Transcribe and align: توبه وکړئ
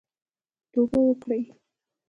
توبه 0.71 0.99
وکړئ 1.07 1.41